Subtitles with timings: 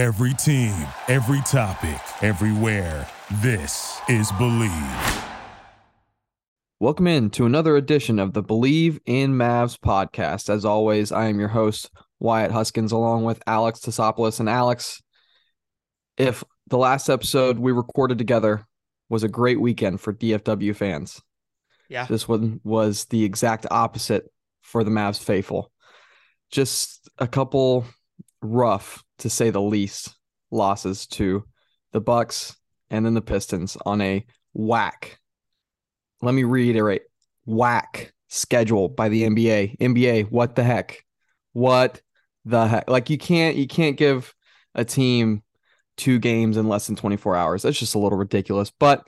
[0.00, 0.72] Every team,
[1.08, 3.06] every topic, everywhere.
[3.42, 5.24] This is Believe.
[6.78, 10.48] Welcome in to another edition of the Believe in Mavs podcast.
[10.48, 14.40] As always, I am your host, Wyatt Huskins, along with Alex Tassopoulos.
[14.40, 15.02] And Alex,
[16.16, 18.66] if the last episode we recorded together
[19.10, 21.20] was a great weekend for DFW fans,
[21.90, 22.06] Yeah.
[22.06, 24.32] this one was the exact opposite
[24.62, 25.70] for the Mavs faithful.
[26.50, 27.84] Just a couple
[28.42, 30.14] rough, to say the least,
[30.50, 31.44] losses to
[31.92, 32.56] the Bucks
[32.90, 35.18] and then the Pistons on a whack.
[36.22, 37.02] Let me reiterate:
[37.44, 39.78] whack schedule by the NBA.
[39.78, 41.04] NBA, what the heck?
[41.52, 42.00] What
[42.44, 42.88] the heck?
[42.88, 44.34] Like you can't you can't give
[44.74, 45.42] a team
[45.96, 47.62] two games in less than 24 hours.
[47.62, 48.70] That's just a little ridiculous.
[48.70, 49.04] But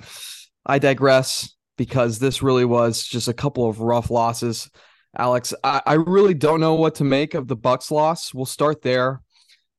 [0.66, 4.70] I digress because this really was just a couple of rough losses.
[5.16, 8.32] Alex, I, I really don't know what to make of the Bucks loss.
[8.32, 9.20] We'll start there.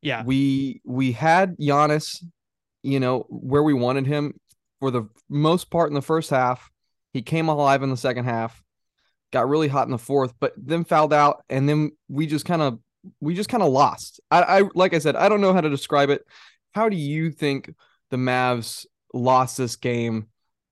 [0.04, 0.24] Yeah.
[0.24, 2.24] We we had Giannis,
[2.84, 4.34] you know, where we wanted him
[4.80, 6.70] for the most part in the first half.
[7.14, 8.62] He came alive in the second half,
[9.32, 12.62] got really hot in the fourth, but then fouled out, and then we just kind
[12.62, 12.80] of
[13.22, 14.20] we just kind of lost.
[14.30, 16.26] I, I like I said, I don't know how to describe it.
[16.74, 17.74] How do you think
[18.12, 20.28] the Mavs lost this game?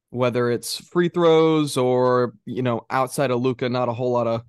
[0.10, 4.44] Whether it's free throws or you know outside of Luka, not a whole lot of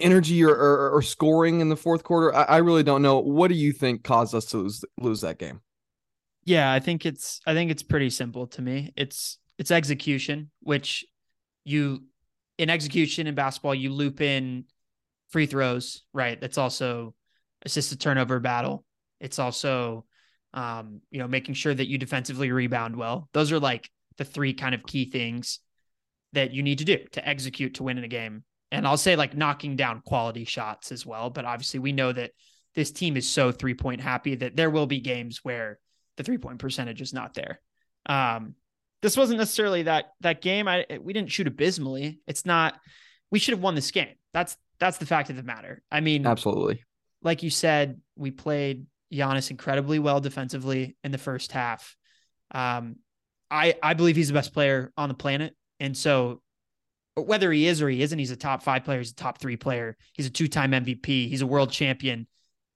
[0.00, 2.34] energy or, or, or scoring in the fourth quarter.
[2.34, 3.18] I, I really don't know.
[3.18, 5.60] What do you think caused us to lose lose that game?
[6.44, 8.92] Yeah, I think it's I think it's pretty simple to me.
[8.96, 11.04] It's it's execution, which
[11.64, 12.04] you
[12.58, 14.64] in execution in basketball, you loop in
[15.30, 16.40] free throws, right?
[16.40, 17.14] That's also
[17.64, 18.84] assisted turnover battle.
[19.20, 20.06] It's also
[20.52, 23.28] um, you know, making sure that you defensively rebound well.
[23.32, 25.60] Those are like the three kind of key things
[26.32, 28.44] that you need to do to execute to win in a game.
[28.72, 31.30] And I'll say like knocking down quality shots as well.
[31.30, 32.32] But obviously, we know that
[32.74, 35.78] this team is so three point happy that there will be games where
[36.16, 37.60] the three point percentage is not there.
[38.06, 38.54] Um,
[39.02, 40.68] this wasn't necessarily that that game.
[40.68, 42.20] I we didn't shoot abysmally.
[42.26, 42.78] It's not.
[43.30, 44.14] We should have won this game.
[44.32, 45.82] That's that's the fact of the matter.
[45.90, 46.84] I mean, Absolutely.
[47.22, 51.96] like you said, we played Giannis incredibly well defensively in the first half.
[52.52, 52.96] Um,
[53.50, 56.42] I I believe he's the best player on the planet, and so
[57.14, 58.98] whether he is or he isn't, he's a top five player.
[58.98, 59.96] He's a top three player.
[60.12, 61.28] He's a two time MVP.
[61.28, 62.26] He's a world champion.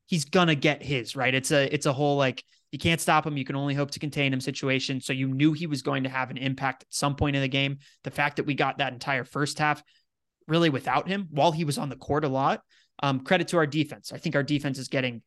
[0.06, 1.34] He's gonna get his right.
[1.34, 3.36] It's a it's a whole like you can't stop him.
[3.36, 5.00] You can only hope to contain him situation.
[5.00, 7.48] So you knew he was going to have an impact at some point in the
[7.48, 7.78] game.
[8.02, 9.82] The fact that we got that entire first half
[10.48, 12.62] really without him while he was on the court a lot.
[13.02, 14.12] Um, credit to our defense.
[14.12, 15.22] I think our defense is getting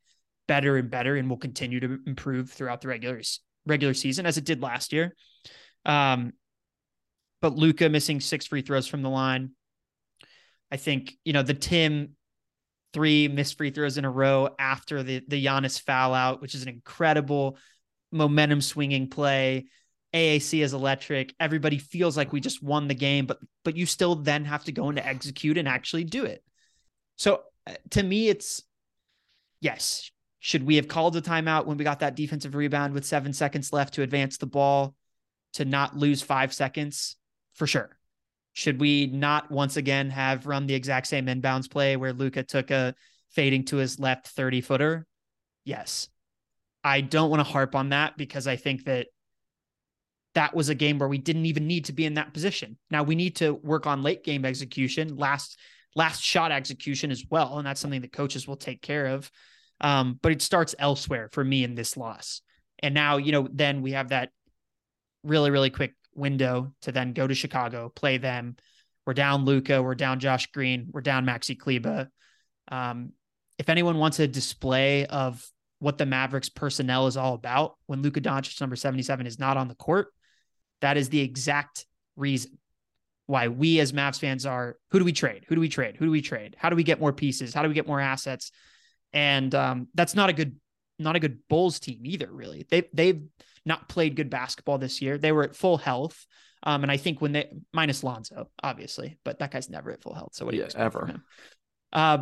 [0.47, 3.21] better and better and will continue to improve throughout the regular
[3.65, 5.15] regular season as it did last year.
[5.85, 6.33] Um,
[7.41, 9.51] but Luka missing six free throws from the line.
[10.71, 12.15] I think, you know, the Tim
[12.93, 16.63] three missed free throws in a row after the the Giannis foul out, which is
[16.63, 17.57] an incredible
[18.11, 19.65] momentum swinging play.
[20.13, 21.35] AAC is electric.
[21.39, 24.71] Everybody feels like we just won the game, but but you still then have to
[24.71, 26.43] go into execute and actually do it.
[27.17, 28.63] So uh, to me, it's
[29.61, 30.11] yes.
[30.39, 33.73] Should we have called a timeout when we got that defensive rebound with seven seconds
[33.73, 34.95] left to advance the ball
[35.53, 37.17] to not lose five seconds?
[37.57, 37.89] For sure.
[38.53, 42.71] Should we not once again have run the exact same inbounds play where Luka took
[42.71, 42.95] a
[43.29, 45.05] fading to his left 30 footer?
[45.63, 46.07] Yes.
[46.83, 49.07] I don't want to harp on that because I think that
[50.35, 52.77] that was a game where we didn't even need to be in that position.
[52.89, 55.59] Now we need to work on late game execution, last
[55.95, 59.31] last shot execution as well, and that's something that coaches will take care of.
[59.81, 62.41] Um, but it starts elsewhere for me in this loss.
[62.79, 64.29] And now, you know, then we have that
[65.23, 68.55] really, really quick window to then go to Chicago, play them.
[69.05, 72.09] We're down Luka, we're down Josh Green, we're down Maxi Kleber.
[72.69, 73.13] Um,
[73.57, 75.45] if anyone wants a display of
[75.79, 79.67] what the Mavericks personnel is all about when Luka Doncic number 77 is not on
[79.67, 80.07] the court,
[80.81, 81.85] that is the exact
[82.15, 82.57] reason
[83.27, 85.45] why we as Mavs fans are who do we trade?
[85.47, 85.97] Who do we trade?
[85.97, 86.55] Who do we trade?
[86.57, 87.53] How do we get more pieces?
[87.53, 88.51] How do we get more assets?
[89.13, 90.55] And um, that's not a good
[90.99, 92.65] not a good Bulls team either, really.
[92.69, 93.21] They they've
[93.65, 95.17] not played good basketball this year.
[95.17, 96.25] They were at full health.
[96.63, 100.15] Um, and I think when they minus Lonzo, obviously, but that guy's never at full
[100.15, 100.31] health.
[100.33, 101.07] So what do you Yeah, expect from ever.
[101.07, 101.23] him?
[101.93, 102.17] Uh,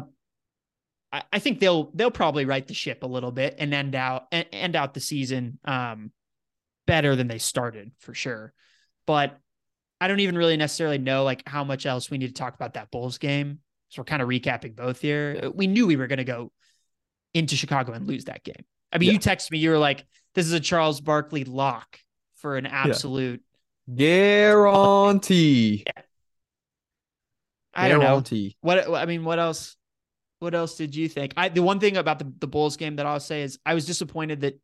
[1.12, 4.24] I, I think they'll they'll probably right the ship a little bit and end out
[4.32, 6.12] and end out the season um,
[6.86, 8.54] better than they started for sure.
[9.08, 9.38] But
[10.02, 12.74] I don't even really necessarily know like how much else we need to talk about
[12.74, 13.60] that Bulls game.
[13.90, 15.52] So we're kind of recapping both here.
[15.54, 16.52] We knew we were going to go
[17.36, 18.66] into Chicago and lose that game.
[18.92, 19.14] I mean, Yeah.
[19.14, 22.00] you texted me, you were like, "This is a Charles Barkley lock
[22.38, 23.44] for an absolute."
[23.94, 25.84] Guarantee.
[27.74, 28.06] I don't know.
[28.06, 28.56] Guarantee.
[28.62, 29.76] What I mean, what else?
[30.40, 31.34] What else did you think?
[31.38, 33.86] I the one thing about the the Bulls game that I'll say is I was
[33.86, 34.60] disappointed that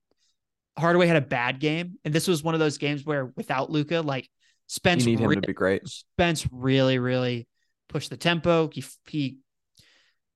[0.77, 4.01] Hardaway had a bad game, and this was one of those games where without Luka,
[4.01, 4.29] like
[4.67, 5.85] Spence, You need him re- to be great.
[5.87, 7.47] Spence really, really
[7.89, 8.69] pushed the tempo.
[8.71, 9.37] He he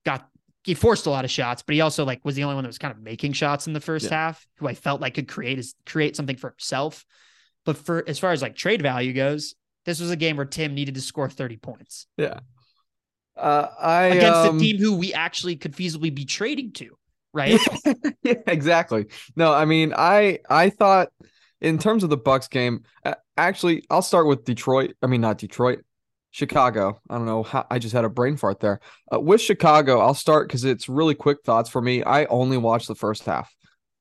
[0.04, 0.28] got
[0.66, 2.68] he forced a lot of shots, but he also like was the only one that
[2.68, 4.10] was kind of making shots in the first Yeah.
[4.10, 7.06] half, who I felt like could create is create something for himself.
[7.64, 9.54] But for as far as like trade value goes,
[9.84, 12.40] this was a game where Tim needed to score 30 points Yeah.
[13.36, 16.96] Uh, I against um, a team who we actually could feasibly be trading to,
[17.32, 17.60] right?
[18.22, 19.06] yeah, exactly.
[19.36, 21.08] No, I mean, I I thought
[21.60, 22.82] in terms of the Bucks game,
[23.36, 24.94] actually, I'll start with Detroit.
[25.02, 25.84] I mean, not Detroit,
[26.36, 27.00] Chicago.
[27.08, 28.80] I don't know how I just had a brain fart there.
[29.10, 32.02] Uh, with Chicago, I'll start because it's really quick thoughts for me.
[32.02, 33.50] I only watched the first half,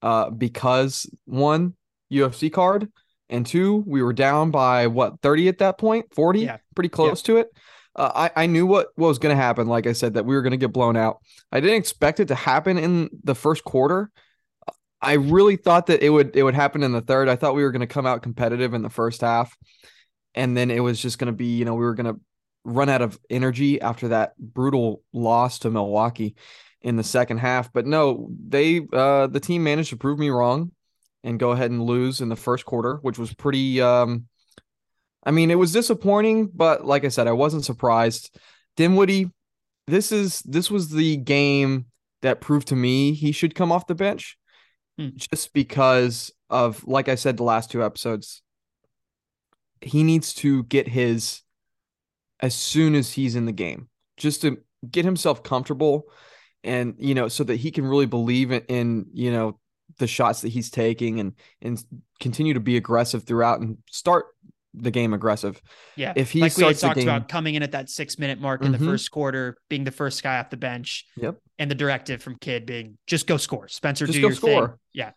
[0.02, 1.76] uh, because one
[2.12, 2.92] UFC card,
[3.30, 6.58] and two, we were down by what thirty at that point, forty, Yeah.
[6.76, 7.48] pretty close to it.
[7.96, 9.70] Uh, I I knew what, what was going to happen.
[9.70, 11.20] Like I said, that we were going to get blown out.
[11.54, 14.12] I didn't expect it to happen in the first quarter.
[15.02, 17.30] I really thought that it would it would happen in the third.
[17.30, 19.56] I thought we were going to come out competitive in the first half,
[20.36, 22.20] and then it was just going to be you know we were going to
[22.64, 26.36] run out of energy after that brutal loss to Milwaukee
[26.82, 27.72] in the second half.
[27.72, 30.72] But no, they uh, the team managed to prove me wrong
[31.24, 33.82] and go ahead and lose in the first quarter, which was pretty.
[33.82, 34.28] Um,
[35.24, 38.38] I mean, it was disappointing, but like I said, I wasn't surprised.
[38.78, 39.32] Dinwiddie,
[39.88, 41.86] this is this was the game
[42.22, 44.38] that proved to me he should come off the bench,
[44.98, 45.10] Hmm.
[45.16, 48.42] just because of like I said the last two episodes.
[49.82, 51.42] He needs to get his
[52.40, 54.58] as soon as he's in the game, just to
[54.90, 56.04] get himself comfortable,
[56.64, 59.60] and you know, so that he can really believe in, in you know
[59.98, 61.84] the shots that he's taking and and
[62.20, 64.26] continue to be aggressive throughout and start
[64.74, 65.62] the game aggressive.
[65.96, 66.12] Yeah.
[66.18, 68.62] If he like we had talked game- about coming in at that six minute mark
[68.62, 68.80] in Mhm.
[68.80, 71.38] the first quarter, being the first guy off the bench, Yep.
[71.60, 73.70] and the directive from Kidd being just go score.
[73.70, 74.52] Spencer, Just do go your thing.
[74.52, 74.80] score.
[74.94, 75.12] Yeah.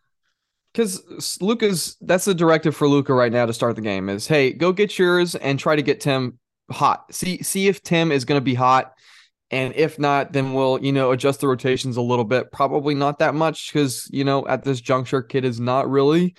[0.73, 4.53] Because Luka's that's the directive for Luka right now to start the game is hey
[4.53, 6.39] go get yours and try to get Tim
[6.71, 7.13] hot.
[7.13, 8.93] See see if Tim is going to be hot
[9.51, 12.53] and if not then we'll you know adjust the rotations a little bit.
[12.53, 16.35] Probably not that much because you know at this juncture Kidd is not really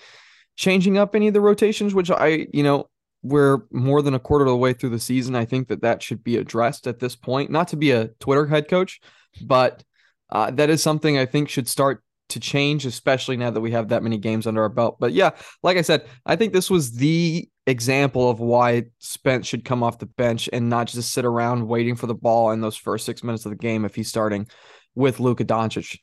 [0.56, 2.90] changing up any of the rotations which I you know
[3.22, 6.02] we're more than a quarter of the way through the season I think that that
[6.02, 7.50] should be addressed at this point.
[7.50, 9.02] Not to be a Twitter head coach
[9.42, 9.84] but
[10.32, 13.90] uh, that is something I think should start to change, especially now that we have
[13.90, 14.98] that many games under our belt.
[15.00, 15.32] But yeah,
[15.64, 20.00] like I said, I think this was the example of why Spence should come off
[20.00, 23.24] the bench and not just sit around waiting for the ball in those first six
[23.24, 24.48] minutes of the game if he's starting
[24.96, 26.00] with Luka Doncic.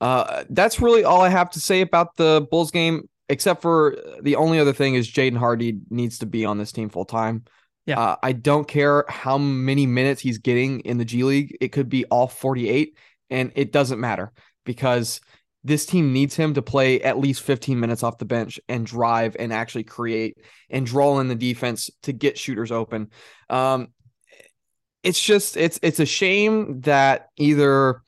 [0.00, 4.36] Uh, that's really all I have to say about the Bulls game, except for the
[4.36, 7.44] only other thing is Jaden Hardy needs to be on this team full time.
[7.86, 8.00] Yeah.
[8.00, 11.56] Uh, I don't care how many minutes he's getting in the G League.
[11.60, 12.96] It could be all 48,
[13.30, 14.32] and it doesn't matter
[14.64, 15.20] because
[15.66, 19.34] this team needs him to play at least 15 minutes off the bench and drive
[19.36, 20.38] and actually create
[20.70, 23.10] and draw in the defense to get shooters open.
[23.50, 23.88] Um,
[25.02, 28.02] it's just it's it's a shame that either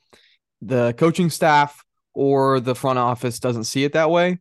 [0.61, 1.83] the coaching staff
[2.13, 4.39] or the front office doesn't see it that way.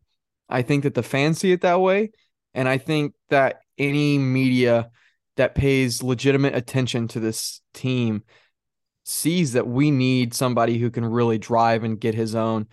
[0.49, 2.12] I think that the fans see it that way,
[2.55, 4.91] and I think that any media
[5.37, 8.23] that pays legitimate attention to this team
[9.05, 12.67] sees that we need somebody who can really drive and get his own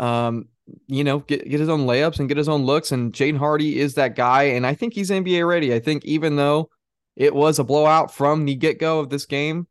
[0.00, 0.48] um
[0.86, 3.78] you know get, get his own layups and get his own looks and Jaden Hardy
[3.78, 5.74] is that guy and I think he's NBA ready.
[5.74, 6.70] I think even though
[7.16, 9.66] it was a blowout from the get-go of this game,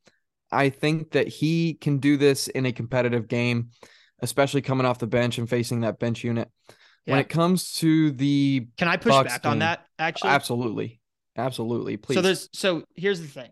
[0.51, 3.69] I think that he can do this in a competitive game,
[4.19, 6.49] especially coming off the bench and facing that bench unit.
[7.05, 10.29] When it comes to the Can I push back on that actually?
[10.29, 11.01] absolutely
[11.37, 13.49] absolutely please So there's so here's the thing.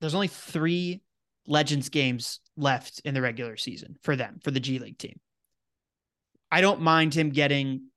[0.00, 1.02] There's only three
[1.46, 5.20] Legends games left in the regular season for them, for the G League team.
[6.54, 7.88] I don't mind him getting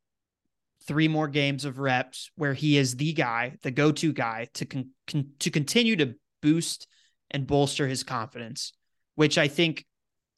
[0.88, 4.90] three more games of reps where he is the guy, the go-to guy to con-
[5.06, 6.88] con- to continue to boost
[7.30, 8.74] and bolster his confidence,
[9.14, 9.86] which I think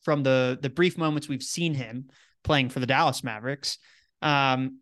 [0.02, 2.10] from the the brief moments we've seen him
[2.44, 3.78] playing for the Dallas Mavericks,
[4.22, 4.82] um,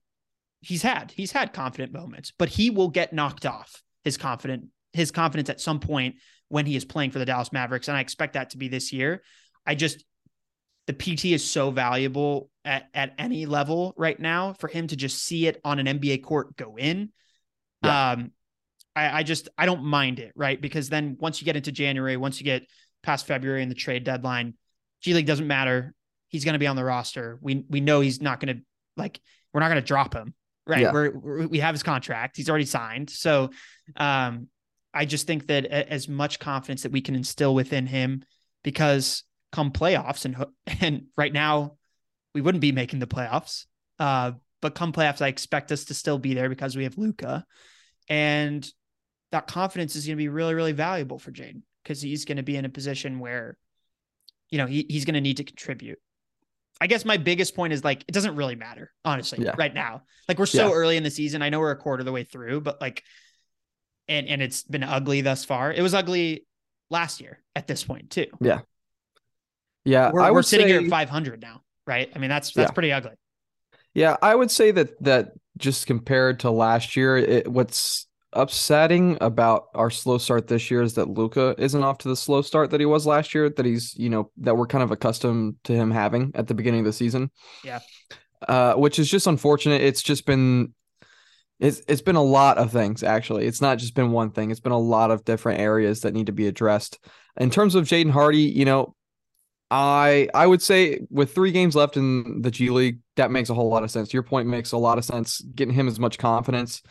[0.62, 5.12] he's had he's had confident moments, but he will get knocked off his confident his
[5.12, 6.16] confidence at some point
[6.48, 8.92] when he is playing for the Dallas Mavericks, and I expect that to be this
[8.92, 9.22] year.
[9.64, 10.04] I just
[10.88, 15.24] the PT is so valuable at at any level right now for him to just
[15.24, 17.12] see it on an NBA court go in.
[17.84, 18.12] Yeah.
[18.12, 18.32] Um,
[18.96, 20.60] I, I just I don't mind it, right?
[20.60, 22.68] Because then once you get into January, once you get
[23.04, 24.56] past February and the trade deadline,
[25.02, 25.94] G League doesn't matter.
[26.30, 27.38] He's going to be on the roster.
[27.42, 28.64] We we know he's not going to
[28.96, 29.20] like
[29.54, 30.34] we're not going to drop him,
[30.66, 30.82] right?
[30.82, 30.94] Yeah.
[30.94, 32.38] We're, we're we have his contract.
[32.38, 33.10] He's already signed.
[33.10, 33.52] So,
[33.98, 34.48] um,
[34.94, 38.24] I just think that as much confidence that we can instill within him,
[38.64, 40.46] because come playoffs and
[40.82, 41.78] and right now
[42.34, 43.66] we wouldn't be making the playoffs.
[44.00, 47.46] Uh, but come playoffs, I expect us to still be there because we have Luka,
[48.10, 48.68] And
[49.32, 52.44] that confidence is going to be really, really valuable for Jaden because he's going to
[52.44, 53.58] be in a position where,
[54.50, 56.00] you know, he, he's going to need to contribute.
[56.80, 59.56] I guess my biggest point is like, it doesn't really matter, honestly, Yeah.
[59.58, 60.04] right now.
[60.28, 60.74] Like, we're so Yeah.
[60.74, 61.42] early in the season.
[61.42, 63.04] I know we're a quarter of the way through, but like,
[64.08, 65.72] and, and it's been ugly thus far.
[65.74, 66.46] It was ugly
[66.90, 68.28] last year at this point, too.
[68.40, 68.62] Yeah,
[70.12, 72.10] We're, I we're sitting here at 500 now, right?
[72.16, 72.74] I mean, that's, that's Yeah.
[72.74, 73.12] pretty ugly.
[73.94, 79.64] Yeah, I would say that that just compared to last year, it, what's upsetting about
[79.74, 82.80] our slow start this year is that Luka isn't off to the slow start that
[82.80, 83.50] he was last year.
[83.50, 86.82] That he's you know that we're kind of accustomed to him having at the beginning
[86.82, 87.32] of the season.
[87.64, 87.80] Yeah.
[88.48, 89.82] uh, which is just unfortunate.
[89.82, 90.76] It's just been
[91.60, 93.48] it's it's been a lot of things actually.
[93.48, 94.52] It's not just been one thing.
[94.52, 97.00] It's been a lot of different areas that need to be addressed.
[97.38, 98.94] In terms of Jaden Hardy, you know,
[99.70, 103.54] I I would say with three games left in the G League, that makes a
[103.54, 104.14] whole lot of sense.
[104.14, 105.42] Your point makes a lot of sense.
[105.42, 106.82] Getting him as much confidence.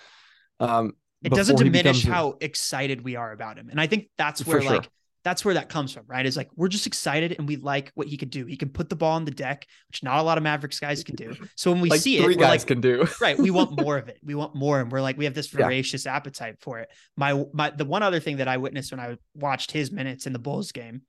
[0.60, 0.92] Um,
[1.22, 3.68] it doesn't diminish becomes how excited we are about him.
[3.70, 4.70] And I think that's where sure.
[4.70, 4.90] like
[5.24, 6.24] that's where that comes from, right?
[6.24, 8.46] Is like we're just excited and we like what he could do.
[8.46, 11.02] He can put the ball on the deck, which not a lot of Mavericks guys
[11.02, 11.34] can do.
[11.56, 13.08] So when we like see three it, guys like, can do.
[13.20, 14.18] right, we want more of it.
[14.22, 15.64] We want more, and we're like, we have this Yeah.
[15.64, 16.90] voracious appetite for it.
[17.16, 20.32] My my the one other thing that I witnessed when I watched his minutes in
[20.32, 21.02] the Bulls game,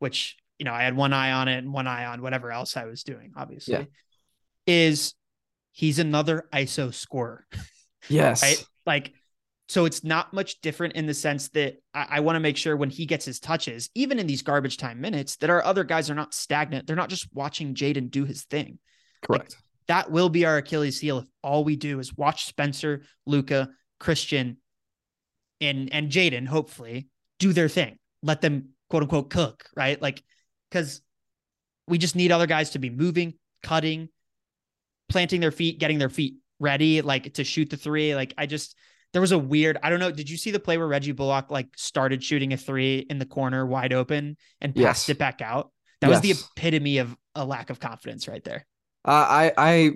[0.00, 2.76] which you know I had one eye on it and one eye on whatever else
[2.76, 3.84] I was doing, obviously, Yeah.
[4.68, 5.12] is
[5.72, 7.44] he's another ISO scorer
[8.08, 8.44] yes.
[8.44, 8.64] right?
[8.86, 9.12] Like,
[9.68, 12.76] so it's not much different in the sense that I, I want to make sure
[12.76, 16.08] when he gets his touches, even in these garbage time minutes, that our other guys
[16.10, 16.86] are not stagnant.
[16.86, 18.78] They're not just watching Jaden do his thing.
[19.22, 19.56] Correct.
[19.88, 24.58] That will be our Achilles heel if all we do is watch Spencer, Luka, Christian,
[25.60, 27.08] and and Jaden, hopefully,
[27.40, 27.98] do their thing.
[28.22, 30.00] Let them quote unquote cook, right?
[30.00, 30.22] Like,
[30.72, 31.02] because
[31.86, 34.08] we just need other guys to be moving, cutting,
[35.08, 38.14] planting their feet, getting their feet ready, like to shoot the three.
[38.14, 38.76] Like, I just
[39.12, 40.10] there was a weird, I don't know.
[40.10, 43.26] Did you see the play where Reggie Bullock like started shooting a three in the
[43.26, 45.08] corner wide open and passed Yes.
[45.10, 45.70] it back out?
[46.00, 48.66] That was the epitome of a lack of confidence right there.
[49.04, 49.90] Uh, I I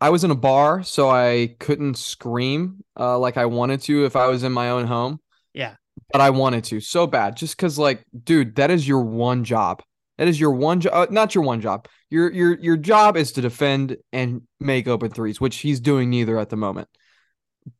[0.00, 4.14] I was in a bar, so I couldn't scream uh, like I wanted to if
[4.14, 5.18] I was in my own home.
[5.54, 5.74] Yeah.
[6.12, 9.82] but I wanted to so bad, just because, like, dude, that is your one job.
[10.18, 11.86] That is your one job, uh, not your one job.
[12.10, 16.38] Your your your job is to defend and make open threes, which he's doing neither
[16.38, 16.88] at the moment.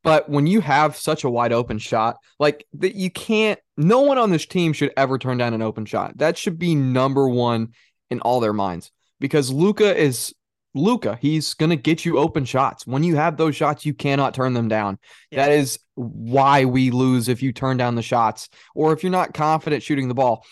[0.03, 3.59] But when you have such a wide open shot, like that, you can't.
[3.75, 6.17] No one on this team should ever turn down an open shot.
[6.17, 7.73] That should be number one
[8.09, 10.33] in all their minds because Luka is
[10.73, 11.17] Luka.
[11.21, 12.87] He's gonna get you open shots.
[12.87, 14.97] When you have those shots, you cannot turn them down.
[15.31, 15.45] Yeah.
[15.45, 19.33] That is why we lose if you turn down the shots or if you're not
[19.33, 20.45] confident shooting the ball.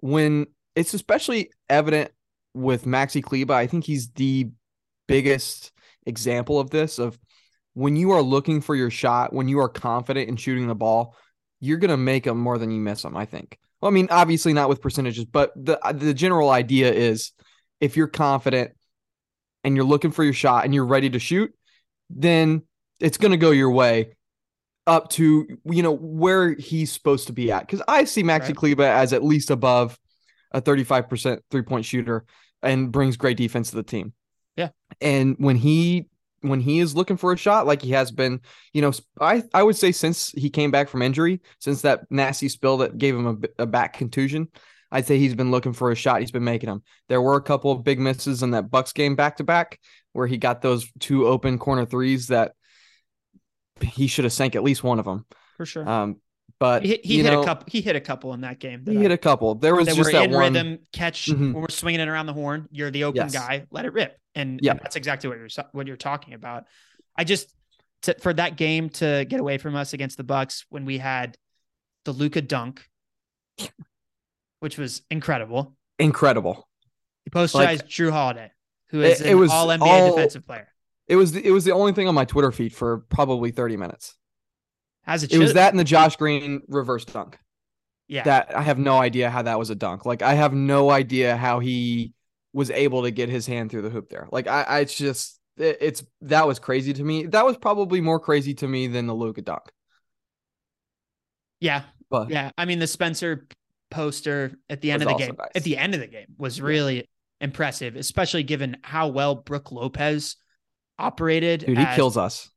[0.00, 0.46] When
[0.78, 2.12] it's especially evident
[2.54, 4.48] with Maxi Kleber, I think he's the
[5.08, 5.72] biggest
[6.06, 6.98] example of this.
[7.00, 7.18] Of
[7.74, 11.16] when you are looking for your shot, when you are confident in shooting the ball,
[11.60, 13.16] you're gonna make them more than you miss them.
[13.16, 13.58] I think.
[13.80, 17.32] Well, I mean, obviously not with percentages, but the the general idea is
[17.80, 18.70] if you're confident
[19.64, 21.52] and you're looking for your shot and you're ready to shoot,
[22.08, 22.62] then
[23.00, 24.14] it's going to go your way
[24.86, 28.56] up to you know where he's supposed to be at because I see Maxi Right.
[28.56, 29.98] Kleber as at least above
[30.52, 32.24] a 35% three-point shooter
[32.62, 34.12] and brings great defense to the team.
[34.56, 34.70] Yeah.
[35.00, 36.06] And when he
[36.40, 38.40] when he is looking for a shot like he has been,
[38.72, 42.48] you know, I I would say since he came back from injury, since that nasty
[42.48, 43.26] spill that gave him
[43.58, 44.48] a, a back contusion,
[44.90, 46.20] I'd say he's been looking for a shot.
[46.20, 46.82] He's been making them.
[47.08, 49.78] There were a couple of big misses in that Bucks game back to back
[50.12, 52.52] where he got those two open corner threes that
[53.80, 55.26] he should have sank at least one of them.
[55.56, 55.88] For sure.
[55.88, 56.16] Um,
[56.58, 57.66] but he he hit know, a couple.
[57.68, 58.84] He hit a couple in that game.
[58.84, 59.54] that He I- hit a couple.
[59.54, 60.52] There was that just that in one.
[60.54, 61.38] rhythm catch Mhm.
[61.38, 62.68] when we're swinging it around the horn.
[62.70, 63.32] You're the open Yes.
[63.32, 63.66] guy.
[63.70, 64.74] Let it rip, and, Yeah.
[64.74, 66.64] that's exactly what you're what you're talking about.
[67.16, 67.54] I just
[68.02, 71.36] to, for that game to get away from us against the Bucks when we had
[72.04, 72.88] the Luka dunk,
[74.60, 75.76] which was incredible.
[75.98, 76.68] Incredible.
[77.24, 78.50] He postized Like- Jrue Holiday,
[78.90, 80.68] who is It- an it was All NBA all- defensive player.
[81.08, 83.76] It was the, it was the only thing on my Twitter feed for probably 30
[83.76, 84.14] minutes.
[85.08, 87.38] As it, It was that and the Josh Green reverse dunk.
[88.06, 90.06] Yeah, That I have no idea how that was a dunk.
[90.06, 92.12] Like I have no idea how he
[92.52, 94.28] was able to get his hand through the hoop there.
[94.30, 97.26] Like I, I it's just it- it's that was crazy to me.
[97.26, 99.62] That was probably more crazy to me than the Luka dunk.
[101.60, 102.50] yeah, But yeah.
[102.56, 103.46] I mean, the Spencer
[103.90, 105.48] poster at the end of the game, nice.
[105.54, 107.08] at the end of the game, was really
[107.40, 110.36] impressive, especially given how well Brook Lopez
[110.98, 111.60] operated.
[111.66, 112.50] dude, he as- kills us.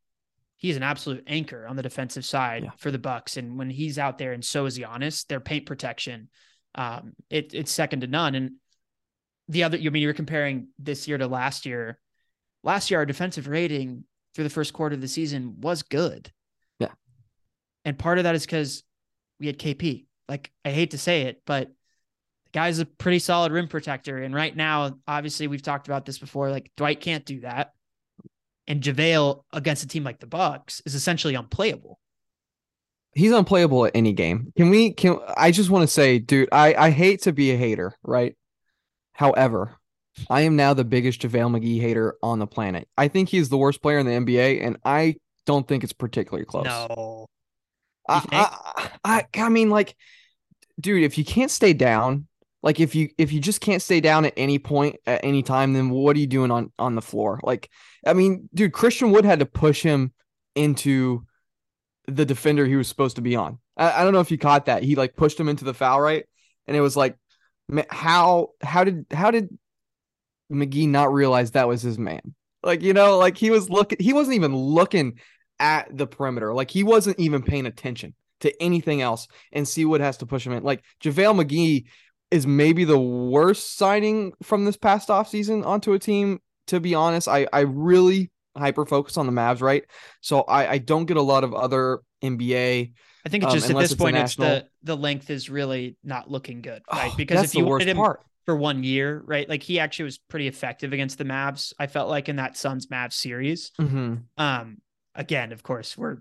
[0.62, 2.70] He's an absolute anchor on the defensive side Yeah.
[2.78, 6.30] for the Bucks, and when he's out there, and so is Giannis, their paint protection,
[6.76, 8.36] um, it, it's second to none.
[8.36, 8.52] And
[9.48, 12.00] the other, you mean you're comparing this year to last year.
[12.64, 14.04] last year our defensive rating
[14.36, 16.32] through the first quarter of the season was good.
[16.80, 16.92] Yeah.
[17.84, 18.84] And part of that is because
[19.40, 20.06] we had KP.
[20.30, 24.20] Like I hate to say it, but the guy's a pretty solid rim protector.
[24.20, 26.52] And right now, obviously, we've talked about this before.
[26.52, 27.72] Like Dwight can't do that.
[28.72, 32.00] And JaVale against a team like the Bucks is essentially unplayable.
[33.14, 34.54] He's unplayable at any game.
[34.56, 37.58] Can we can I just want to say, dude, I, I hate to be a
[37.58, 38.34] hater, right?
[39.12, 39.76] However,
[40.30, 42.88] I am now the biggest JaVale McGee hater on the planet.
[42.98, 46.46] I think he's the worst player in the NBA, and I don't think it's particularly
[46.46, 46.64] close.
[46.64, 47.26] No.
[48.08, 49.98] I, I, I, I mean, like,
[50.80, 52.26] dude, if you can't stay down,
[52.64, 55.74] like if you if you just can't stay down at any point at any time,
[55.74, 57.40] then what are you doing on on the floor?
[57.44, 57.70] Like,
[58.06, 60.14] I mean, dude, Christian Wood had to push him
[60.56, 61.26] into
[62.08, 63.60] the defender he was supposed to be on.
[63.78, 64.84] I, I don't know if you caught that.
[64.84, 66.26] He like pushed him into the foul right,
[66.68, 67.18] and it was like,
[67.90, 69.50] how how did how did
[70.52, 72.36] McGee not realize that was his man?
[72.64, 75.20] Like you know, like he was looking, he wasn't even looking
[75.60, 76.54] at the perimeter.
[76.54, 79.28] Like he wasn't even paying attention to anything else.
[79.52, 80.64] And C-Wood has to push him in.
[80.64, 81.86] Like JaVale McGee
[82.32, 86.40] is maybe the worst signing from this past offseason onto a team.
[86.68, 89.84] To be honest, I I really hyper focus on the Mavs, right?
[90.22, 92.94] So I I don't get a lot of other NBA.
[93.24, 95.98] I think it's um, just um, at this point, it's the the length is really
[96.04, 97.12] not looking good, right?
[97.12, 98.22] Oh, because if you wanted him part.
[98.46, 101.74] for one year, right, like he actually was pretty effective against the Mavs.
[101.78, 103.72] I felt like in that Suns Mavs series.
[103.80, 104.16] Mm-hmm.
[104.38, 104.78] Um,
[105.14, 106.18] again, of course, we're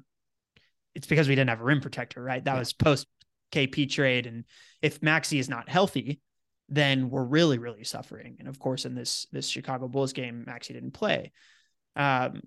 [0.94, 2.44] it's because we didn't have a rim protector, right?
[2.44, 2.58] That yeah.
[2.58, 3.06] was post
[3.52, 4.26] KP trade.
[4.26, 4.44] And
[4.82, 6.20] if Maxi is not healthy,
[6.68, 8.36] then we're really, really suffering.
[8.38, 11.32] And of course, in this this Chicago Bulls game, Maxi didn't play.
[11.96, 12.42] Um,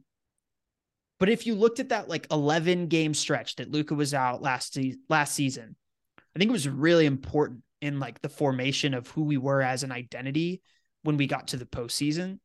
[1.19, 4.73] but if you looked at that like 11 game stretch that Luka was out last
[4.73, 5.75] se- last season,
[6.17, 9.83] I think it was really important in like the formation of who we were as
[9.83, 10.61] an identity
[11.03, 12.39] when we got to the postseason.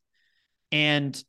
[0.73, 1.23] And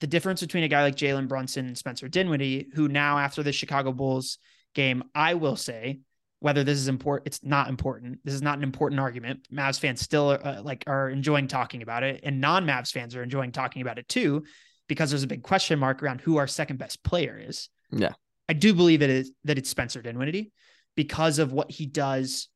[0.00, 3.52] the difference between a guy like Jalen Brunson and Spencer Dinwiddie, who now after the
[3.52, 4.38] Chicago Bulls
[4.74, 6.00] game, I will say
[6.40, 8.18] whether this is important, it's not important.
[8.24, 9.46] This is not an important argument.
[9.52, 13.52] Mavs fans still uh, like are enjoying talking about it, and non-Mavs fans are enjoying
[13.52, 14.44] talking about it too,
[14.88, 17.68] because there's a big question mark around who our second best player is.
[17.90, 18.12] Yeah,
[18.48, 20.52] I do believe it is that it's Spencer Dinwiddie
[20.96, 22.48] because of what he does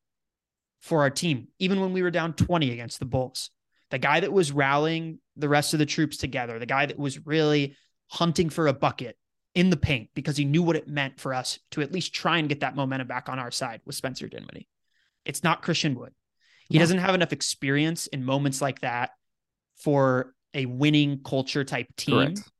[0.81, 3.49] for our team, even when we were down 20 against the Bulls
[3.91, 7.25] the guy that was rallying the rest of the troops together, the guy that was
[7.25, 7.75] really
[8.07, 9.17] hunting for a bucket
[9.55, 12.37] in the paint because he knew what it meant for us to at least try
[12.37, 14.67] and get that momentum back on our side with Spencer Dinwiddie.
[15.25, 16.13] It's not Christian Wood.
[16.69, 19.11] He doesn't have enough experience in moments like that
[19.77, 22.51] for a winning culture type team Correct.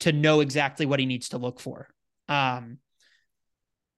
[0.00, 1.88] to know exactly what he needs to look for.
[2.28, 2.78] Um,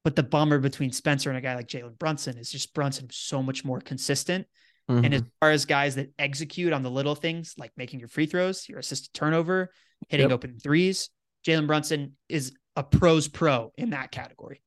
[0.04, 3.42] but the bummer between Spencer and a guy like Jalen Brunson is just Brunson so
[3.42, 4.46] much more consistent
[4.90, 5.04] Mm-hmm.
[5.04, 8.26] And as far as guys that execute on the little things like making your free
[8.26, 9.70] throws, your assisted turnover,
[10.08, 10.34] hitting yep.
[10.34, 11.08] open threes,
[11.46, 14.62] Jalen Brunson is a pros pro in that category.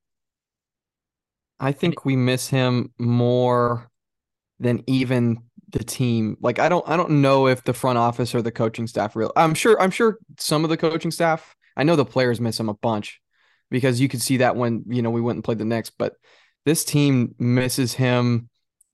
[1.60, 3.90] I think we miss him more
[4.60, 5.38] than even
[5.70, 6.38] the team.
[6.42, 9.32] Like I don't I don't know if the front office or the coaching staff real
[9.36, 12.70] I'm sure I'm sure some of the coaching staff, I know the players miss him
[12.70, 13.22] a bunch
[13.72, 16.14] because you could see that when, you know, we went and played the Knicks, but
[16.66, 18.50] this team misses him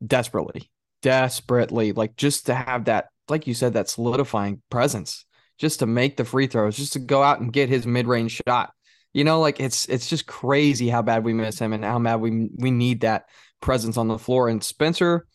[0.06, 5.26] desperately desperately, like just to have that, like you said, that solidifying presence,
[5.62, 8.42] just to make the free throws, just to go out and get his mid range
[8.48, 8.74] shot.
[9.14, 12.22] You know, like it's it's just crazy how bad we miss him and how bad
[12.22, 13.26] we we need that
[13.62, 14.50] presence on the floor.
[14.50, 15.28] And Spencer,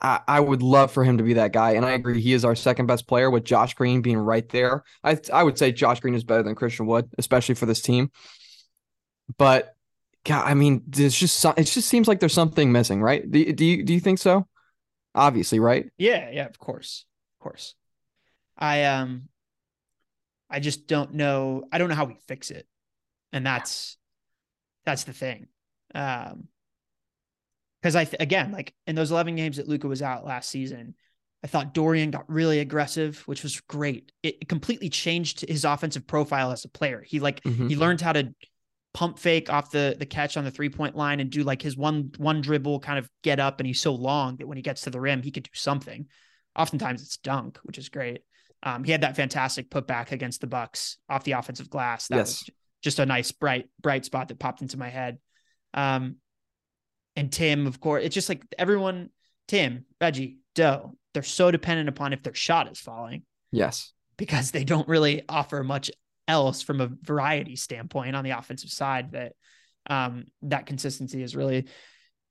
[0.00, 1.72] I, I would love for him to be that guy.
[1.72, 4.84] And I agree, he is our second best player with Josh Green being right there.
[5.04, 8.10] I I would say Josh Green is better than Christian Wood, especially for this team.
[9.36, 9.74] But
[10.24, 13.30] God, I mean, there's just it just seems like there's something missing, right?
[13.30, 14.46] Do, do you do you think so?
[15.18, 15.90] obviously, right?
[15.98, 17.04] Yeah, yeah, of course.
[17.38, 17.74] Of course.
[18.58, 19.28] I um
[20.50, 22.66] I just don't know I don't know how we fix it.
[23.32, 23.96] And that's
[24.84, 25.46] that's the thing.
[25.94, 26.48] Um
[27.80, 30.94] because I th- again, like in those 11 games that Luka was out last season,
[31.44, 34.10] I thought Dorian got really aggressive, which was great.
[34.22, 37.04] It, it completely changed his offensive profile as a player.
[37.06, 37.68] He like mm-hmm.
[37.68, 38.34] he learned how to
[38.94, 41.76] pump fake off the the catch on the three point line and do like his
[41.76, 44.82] one one dribble kind of get up and he's so long that when he gets
[44.82, 46.06] to the rim he could do something.
[46.56, 48.22] Oftentimes it's dunk, which is great.
[48.62, 52.08] Um, he had that fantastic putback against the Bucks off the offensive glass.
[52.08, 52.26] That yes.
[52.26, 52.50] was
[52.82, 55.18] just a nice bright bright spot that popped into my head.
[55.74, 56.16] Um,
[57.16, 59.10] and Tim, of course, it's just like everyone,
[59.48, 63.22] Tim, Reggie, Doe, they're so dependent upon if their shot is falling.
[63.50, 63.92] Yes.
[64.16, 65.90] Because they don't really offer much
[66.26, 69.32] else from a variety standpoint on the offensive side that
[69.88, 71.66] um, that consistency is really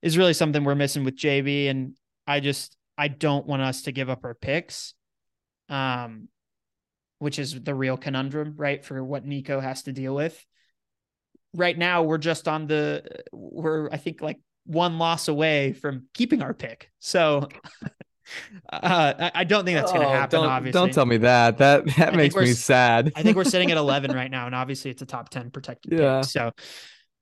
[0.02, 1.70] is really something we're missing with JB.
[1.70, 1.96] And
[2.28, 4.94] I just I don't want us to give up our picks.
[5.69, 6.30] Um,
[7.19, 8.86] which is the real conundrum, right?
[8.86, 10.45] For what Nico has to deal with.
[11.53, 16.41] Right now, we're just on the, we're, I think, like one loss away from keeping
[16.43, 16.91] our pick.
[16.99, 17.47] So
[18.71, 20.80] uh, I don't think that's going to Oh, happen, don't, obviously.
[20.80, 21.58] Don't tell me that.
[21.58, 23.12] That that think makes me sad.
[23.15, 25.93] I think we're sitting at 11 right now, and obviously it's a top 10 protected
[25.97, 26.19] Yeah.
[26.21, 26.30] pick.
[26.30, 26.51] So,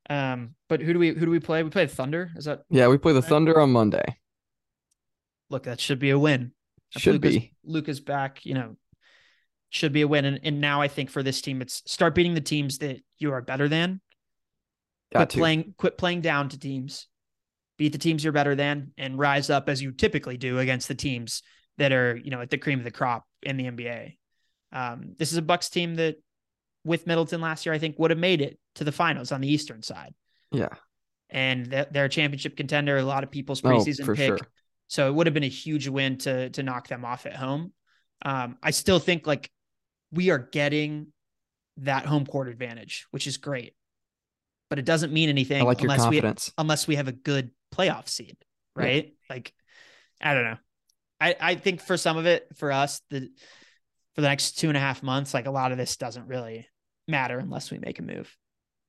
[0.09, 1.63] um, but who do we, who do we play?
[1.63, 2.31] We play the Thunder.
[2.35, 3.21] Is that, yeah, we play the.
[3.21, 4.03] Thunder on Monday.
[5.49, 6.51] look, that should be a win.
[6.97, 7.53] Should be.
[7.63, 8.75] Luka's back, you know,
[9.69, 10.25] should be a win.
[10.25, 13.31] And, and now I think for this team, it's start beating the teams that you
[13.33, 14.01] are better than.
[15.13, 15.37] Got quit to.
[15.37, 17.07] playing, quit playing down to teams,
[17.77, 20.95] beat the teams you're better than, and rise up as you typically do against the
[20.95, 21.43] teams
[21.77, 24.17] that are, you know, at the cream of the crop in the NBA.
[24.71, 26.15] Um, this is a Bucks team that,
[26.83, 29.51] with Middleton last year, I think would have made it to the finals on the
[29.51, 30.13] Eastern side,
[30.51, 30.69] Yeah.
[31.29, 32.97] and they're, they're a championship contender.
[32.97, 34.27] A lot of people's Oh, preseason for pick.
[34.27, 34.39] sure.
[34.87, 37.73] So it would have been a huge win to to knock them off at home.
[38.23, 39.49] Um, I still think like
[40.11, 41.07] we are getting
[41.77, 43.73] that home court advantage, which is great,
[44.69, 46.21] but it doesn't mean anything like unless we
[46.57, 48.37] unless we have a good playoff seed,
[48.77, 48.83] Yeah.
[48.83, 49.13] right?
[49.29, 49.53] Like,
[50.21, 50.57] I don't know.
[51.19, 53.29] I I think for some of it, for us, the
[54.15, 56.67] for the next two and a half months, like a lot of this doesn't really
[57.07, 58.33] matter unless we make a move.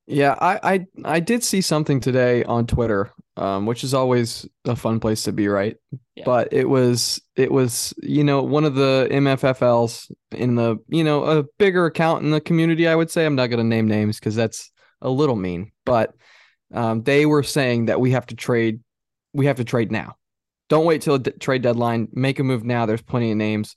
[0.05, 4.75] Yeah, I, I I did see something today on Twitter, um, which is always a
[4.75, 5.77] fun place to be, right?
[6.15, 6.23] Yeah.
[6.25, 11.23] But it was it was you know one of the MFFLs in the you know
[11.23, 12.87] a bigger account in the community.
[12.87, 14.71] I would say I'm not going to name names because that's
[15.01, 16.15] a little mean, but
[16.73, 18.81] um, they were saying that we have to trade,
[19.33, 20.15] we have to trade now.
[20.67, 22.07] Don't wait till the trade deadline.
[22.11, 22.87] Make a move now.
[22.87, 23.75] There's plenty of names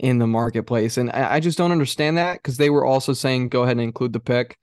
[0.00, 3.50] in the marketplace, and I, I just don't understand that because they were also saying
[3.50, 4.58] go ahead and include the pick.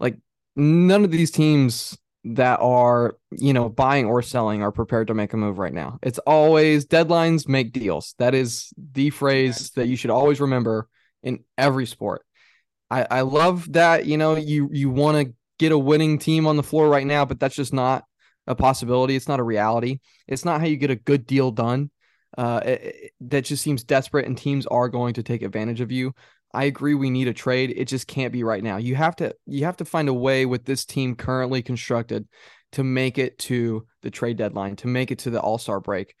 [0.00, 0.16] Like
[0.56, 1.98] none of these teams
[2.34, 5.98] that are you know buying or selling are prepared to make a move right now.
[6.02, 8.14] It's always deadlines make deals.
[8.18, 10.88] That is the phrase that you should always remember
[11.22, 12.24] in every sport.
[12.90, 16.56] I, I love that you know you you want to get a winning team on
[16.56, 18.04] the floor right now, but that's just not
[18.46, 19.16] a possibility.
[19.16, 19.98] It's not a reality.
[20.26, 21.90] It's not how you get a good deal done.
[22.36, 25.90] Uh, it- it- that just seems desperate, and teams are going to take advantage of
[25.92, 26.14] you.
[26.52, 26.94] I agree.
[26.94, 27.74] We need a trade.
[27.76, 28.78] It just can't be right now.
[28.78, 32.26] You have to you have to find a way with this team currently constructed
[32.72, 36.14] to make it to the trade deadline, to make it to the All Star break.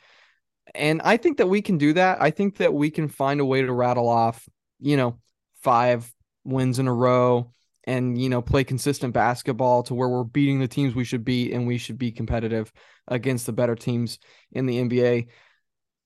[0.74, 2.20] And I think that we can do that.
[2.20, 4.46] I think that we can find a way to rattle off,
[4.80, 5.18] you know,
[5.62, 6.10] five
[6.44, 7.52] wins in a row
[7.84, 11.52] and, you know, play consistent basketball to where we're beating the teams we should beat
[11.52, 12.70] and we should be competitive
[13.06, 14.18] against the better teams
[14.52, 15.28] in the NBA.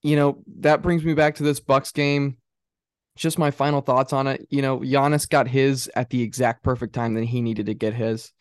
[0.03, 2.37] You know, that brings me back to this Bucks game.
[3.17, 4.47] Just my final thoughts on it.
[4.51, 7.95] You know, Giannis got his at the exact perfect time that he needed to get
[7.95, 8.33] his.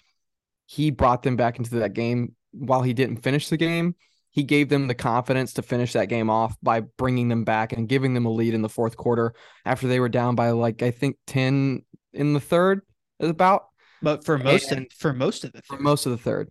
[0.65, 3.95] He brought them back into that game while he didn't finish the game
[4.34, 7.89] he gave them the confidence to finish that game off by bringing them back and
[7.89, 9.34] giving them a lead in the fourth quarter
[9.65, 12.81] after they were down by like I think 10 in the third
[13.19, 13.65] about
[14.01, 16.49] But for most And- of for most of the for most of the third.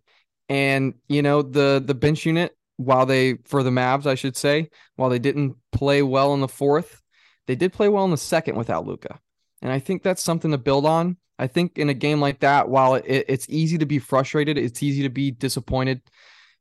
[0.51, 4.69] And you know, the the bench unit while they for the Mavs, I should say,
[4.97, 7.00] while they didn't play well in the fourth,
[7.51, 9.19] they did play well in the second without Luka.
[9.61, 11.17] And I think that's something to build on.
[11.37, 14.85] I think in a game like that, while it, it's easy to be frustrated, it's
[14.85, 16.01] easy to be disappointed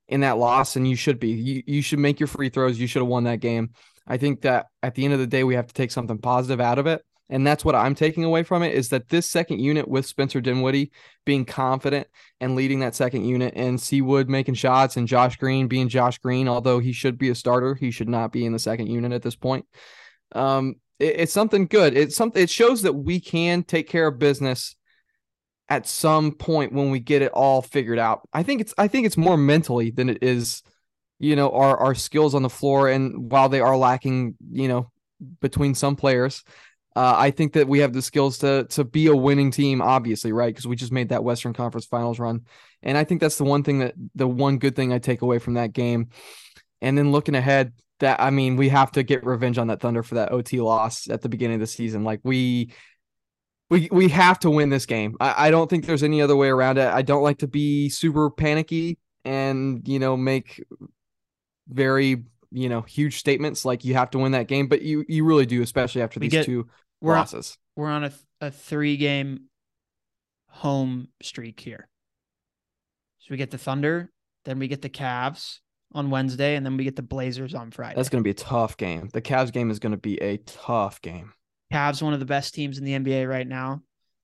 [0.08, 1.30] in that loss, and you should be.
[1.30, 2.80] You you should make your free throws.
[2.80, 3.70] You should have won that game.
[4.08, 6.60] I think that at the end of the day, we have to take something positive
[6.60, 7.06] out of it.
[7.30, 10.42] And that's what I'm taking away from it is that this second unit with Spencer
[10.42, 10.92] Dinwiddie
[11.24, 12.08] being confident
[12.42, 16.48] and leading that second unit and C-Wood making shots and Josh Green being Josh Green,
[16.48, 19.22] although he should be a starter, he should not be in the second unit at
[19.22, 19.68] this point.
[20.34, 21.98] Um, it- it's something good.
[21.98, 24.76] It's something it shows that we can take care of business
[25.70, 28.28] at some point when we get it all figured out.
[28.34, 30.64] I think it's I think it's more mentally than it is,
[31.20, 32.90] you know, our our skills on the floor.
[32.90, 34.92] And while they are lacking, you know,
[35.42, 36.44] between some players,
[36.96, 40.32] uh, I think that we have the skills to to be a winning team, obviously,
[40.32, 40.54] right?
[40.54, 42.42] Because we just made that Western Conference Finals run,
[42.82, 45.40] and I think that's the one thing that the one good thing I take away
[45.40, 46.10] from that game.
[46.82, 50.04] And then looking ahead, that I mean, we have to get revenge on that Thunder
[50.04, 52.04] for that OT loss at the beginning of the season.
[52.04, 52.72] Like we.
[53.72, 55.16] We, we have to win this game.
[55.20, 56.88] I, I don't think there's any other way around it.
[56.92, 60.64] I don't like to be super panicky and you know make
[61.68, 65.24] very you know huge statements like you have to win that game, but you you
[65.24, 66.68] really do, especially after We these get- two
[67.00, 67.60] we're on, losses.
[67.76, 69.42] we're on a a three game
[70.48, 71.88] home streak here.
[73.20, 74.10] So we get the Thunder,
[74.46, 75.60] then we get the Cavs
[75.94, 77.96] on Wednesday, and then we get the Blazers on Friday.
[77.96, 79.10] That's going to be a tough game.
[79.12, 81.34] The Cavs game is going to be a tough game.
[81.74, 83.82] Cavs one of the best teams in the NBA right now.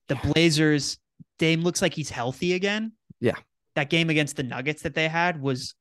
[0.08, 0.16] The.
[0.16, 0.98] Blazers,
[1.38, 2.92] Dame looks like he's healthy again.
[3.20, 3.34] Yeah.
[3.74, 5.74] That game against the Nuggets that they had was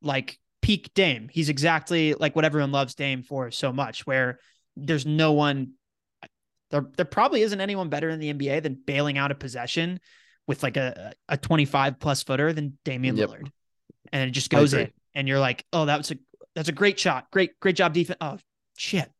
[0.00, 1.28] like peak Dame.
[1.30, 4.38] He's exactly like what everyone loves Dame for so much, where
[4.76, 5.74] there's no one
[6.70, 10.00] There, there probably isn't anyone better in the NBA than bailing out a possession
[10.46, 13.28] with like a a 25 plus footer than Damian Yep.
[13.28, 13.50] Lillard,
[14.12, 16.16] and it just goes in, and you're like, oh, that was a
[16.54, 18.18] that's a great shot, great great job defense.
[18.20, 18.38] Oh
[18.76, 19.10] shit,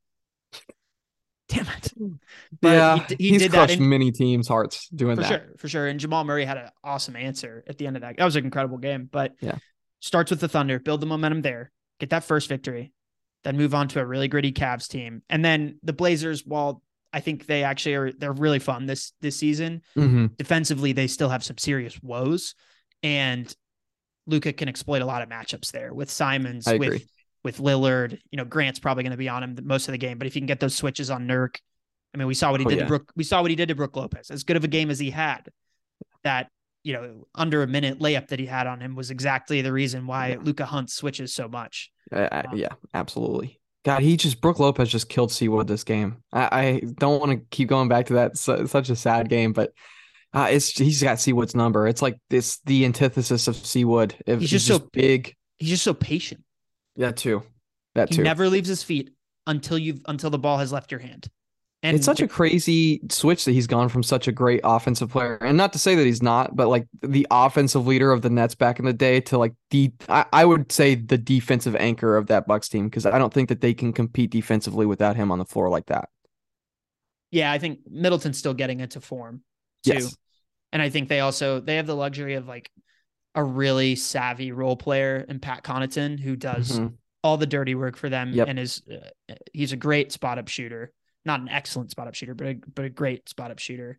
[1.49, 1.93] damn it.
[2.61, 5.29] But yeah, he he he's did that crushed in- many teams' hearts doing for that.
[5.29, 5.87] sure, for sure.
[5.87, 8.17] And Jamal Murray had an awesome answer at the end of that.
[8.17, 9.09] That was an incredible game.
[9.11, 9.57] But Yeah.
[10.01, 12.93] starts with the Thunder, build the momentum there, get that first victory,
[13.45, 16.45] then move on to a really gritty Cavs team, and then the Blazers.
[16.47, 19.83] While I think they actually are, they're really fun this this season.
[19.95, 22.55] hmm Defensively, they still have some serious woes,
[23.03, 23.55] and
[24.27, 27.05] Luka can exploit a lot of matchups there with Simons, with
[27.45, 28.19] with Lillard.
[28.31, 30.35] You know, Grant's probably going to be on him most of the game, but if
[30.37, 31.57] you can get those switches on Nurk,
[32.15, 32.85] I mean, we saw what he Oh, did yeah.
[32.85, 33.13] to Brook.
[33.17, 34.31] We saw what he did to Brook Lopez.
[34.31, 35.49] As good of a game as he had,
[36.25, 36.49] that
[36.85, 40.05] you know, under a minute layup that he had on him was exactly the reason
[40.07, 40.39] why Yeah.
[40.43, 41.91] Luka Hunt switches so much.
[42.13, 42.43] I- Wow.
[42.53, 43.61] Um, yeah, absolutely.
[43.85, 46.23] God, he just Brook Lopez just killed C-Wood this game.
[46.33, 48.37] I, I don't want to keep going back to that.
[48.37, 49.73] Su- such a sad game, but
[50.35, 51.87] uh, it's he's got C-Wood's number.
[51.87, 54.15] It's like this the antithesis of C-Wood.
[54.27, 55.35] If He's just so- big.
[55.59, 56.43] He's just so patient.
[56.97, 57.43] That too.
[57.95, 58.23] That He too.
[58.23, 59.11] never leaves his feet
[59.47, 61.29] until you've until the ball has left your hand.
[61.85, 65.35] And it's such a crazy switch that he's gone from such a great offensive player,
[65.41, 68.55] and not to say that he's not, but like the offensive leader of the Nets
[68.55, 72.29] back in the day to like the I, I would say the defensive anchor of
[72.29, 75.41] that Bucks team because I don't think that they can compete defensively without him on
[75.41, 76.09] the floor like that.
[77.33, 79.43] yeah, I think Middleton's still getting into form
[79.85, 79.95] too.
[79.95, 80.17] Yes.
[80.73, 82.71] And I think they also they have the luxury of like
[83.35, 86.97] a really savvy role player in Pat Connaughton who does Mhm.
[87.23, 88.49] all the dirty work for them Yep.
[88.49, 90.93] and is uh, he's a great spot up shooter.
[91.25, 93.99] Not an excellent spot up shooter, but a, but a great spot up shooter.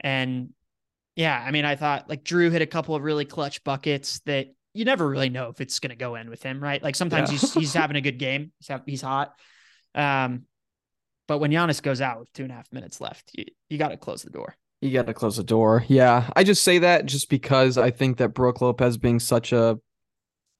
[0.00, 0.50] And
[1.16, 4.48] yeah, I mean, I thought like Jrue hit a couple of really clutch buckets that
[4.74, 6.82] you never really know if it's going to go in with him, right?
[6.82, 7.38] Like sometimes Yeah.
[7.38, 9.34] he's he's having a good game, he's ha- he's hot.
[9.94, 10.44] Um,
[11.26, 13.88] but when Giannis goes out with two and a half minutes left, you you got
[13.88, 14.56] to close the door.
[14.80, 15.84] You got to close the door.
[15.88, 19.78] Yeah, I just say that just because I think that Brook Lopez being such a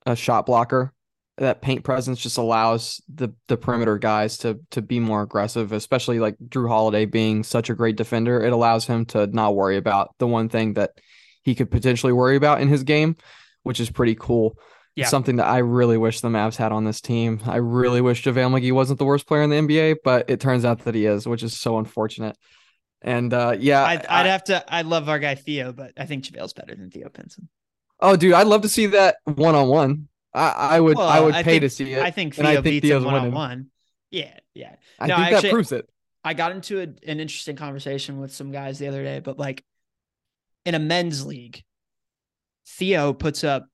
[0.05, 0.93] a shot blocker,
[1.37, 6.19] that paint presence just allows the the perimeter guys to to be more aggressive, especially
[6.19, 8.41] like Jrue Holiday being such a great defender.
[8.41, 10.91] It allows him to not worry about the one thing that
[11.43, 13.15] he could potentially worry about in his game,
[13.63, 14.59] which is pretty cool.
[14.95, 15.07] Yeah.
[15.07, 17.39] Something that I really wish the Mavs had on this team.
[17.45, 20.65] I really wish JaVale McGee wasn't the worst player in the NBA, but it turns
[20.65, 22.35] out that he is, which is so unfortunate.
[23.01, 24.63] And uh, yeah, I'd, I- I'd have to.
[24.73, 27.47] I love our guy Theo, but I think JaVale's better than Theo Pinson.
[27.99, 30.07] Oh, dude, I'd love to see that one on one.
[30.33, 32.01] I I would I would I pay think- to see it.
[32.03, 33.67] I think and I Theo think beats Theo's him one on one.
[34.11, 34.75] Yeah, yeah.
[34.99, 35.89] I no, think actually- that proves it.
[36.23, 39.63] I got into a, an interesting conversation with some guys the other day, but like
[40.65, 41.63] in a men's league,
[42.67, 43.67] Theo puts up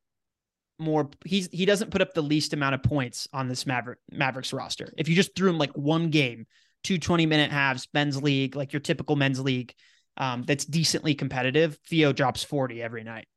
[0.79, 1.09] more.
[1.25, 4.93] He's he doesn't put up the least amount of points on this Maverick Mavericks roster.
[4.97, 6.45] If you just threw him like one game,
[6.85, 9.73] two 20 minute halves, men's league, like your typical men's league,
[10.17, 13.27] um, that's decently competitive, Theo drops 40 every night.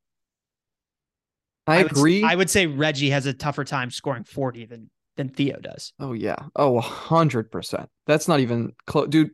[1.66, 2.22] I, would s- agree.
[2.22, 5.92] I would say Reggie has a tougher time scoring 40 than than Theo does.
[5.98, 6.36] oh yeah.
[6.54, 7.88] Oh, a hundred percent.
[8.06, 9.30] That's not even close, dude.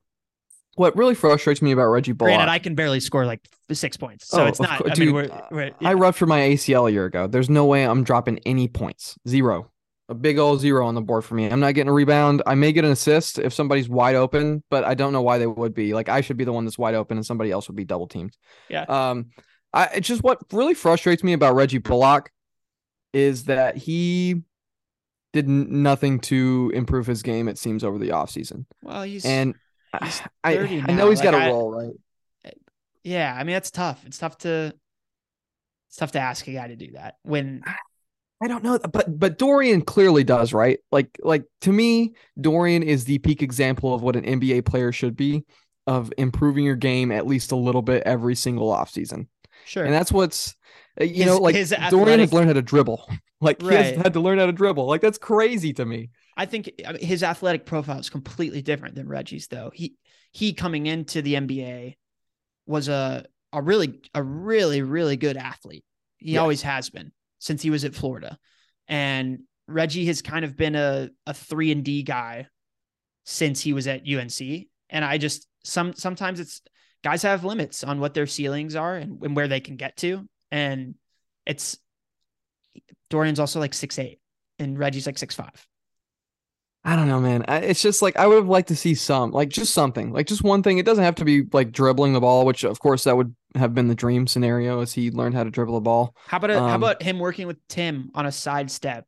[0.76, 2.30] What really frustrates me about Reggie Bullock?
[2.34, 4.80] Granted, I can barely score like six points, so Oh, it's not.
[4.80, 7.26] I mean, dude, we're, uh, we're I ruptured my ACL a year ago.
[7.28, 9.16] There's no way I'm dropping any points.
[9.28, 9.70] Zero.
[10.10, 11.46] A big old zero on the board for me.
[11.46, 12.42] I'm not getting a rebound.
[12.46, 15.46] I may get an assist if somebody's wide open, but I don't know why they
[15.46, 15.94] would be.
[15.94, 18.06] Like I should be the one that's wide open and somebody else would be double
[18.06, 18.36] teamed.
[18.68, 18.82] Yeah.
[18.82, 19.30] Um
[19.72, 22.30] I it's just what really frustrates me about Reggie Bullock
[23.14, 24.42] is that he
[25.32, 28.66] did nothing to improve his game, it seems, over the offseason.
[28.82, 29.54] well, he's And
[30.02, 31.10] he's I, I know now.
[31.10, 32.54] he's got Like, a I- role, right?
[33.02, 33.34] yeah.
[33.34, 34.04] I mean, that's tough.
[34.06, 34.74] It's tough to
[35.88, 37.62] it's tough to ask a guy to do that when
[38.44, 40.78] I don't know, but but Dorian clearly does, right?
[40.92, 45.16] Like like to me, Dorian is the peak example of what an NBA player should
[45.16, 45.44] be
[45.86, 49.28] of improving your game at least a little bit every single offseason.
[49.64, 49.84] sure.
[49.84, 50.54] And that's what's
[51.00, 53.08] uh, you His- know, like his Dorian has learned how to dribble.
[53.40, 53.84] Like he Right.
[53.94, 54.86] has had to learn how to dribble.
[54.86, 56.08] Like that's crazy to me.
[56.36, 59.70] I think his athletic profile is completely different than Reggie's, though.
[59.74, 59.96] He
[60.32, 61.96] he coming into the NBA
[62.66, 65.84] was a a really a really really good athlete.
[66.18, 66.40] He Yeah.
[66.40, 67.12] always has been
[67.44, 68.38] since he was at Florida,
[68.88, 72.46] and Reggie has kind of been a a three and D guy
[73.24, 74.40] since he was at UNC.
[74.88, 76.62] And I just some sometimes it's
[77.02, 80.26] guys have limits on what their ceilings are and, and where they can get to,
[80.50, 80.94] and
[81.44, 81.76] it's
[83.10, 84.20] Dorian's also like six eight,
[84.58, 85.66] and Reggie's like six five.
[86.86, 87.44] I don't know, man.
[87.48, 90.26] I, it's just like I would have liked to see some, like just something, like
[90.26, 90.76] just one thing.
[90.76, 93.72] It doesn't have to be like dribbling the ball, which of course that would have
[93.74, 96.14] been the dream scenario as he learned how to dribble the ball.
[96.26, 99.06] How about a, how Um, about him working with Tim on a sidestep